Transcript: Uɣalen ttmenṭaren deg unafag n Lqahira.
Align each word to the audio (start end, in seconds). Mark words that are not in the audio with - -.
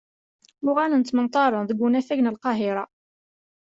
Uɣalen 0.69 1.01
ttmenṭaren 1.03 1.67
deg 1.69 1.81
unafag 1.85 2.19
n 2.21 2.31
Lqahira. 2.35 2.85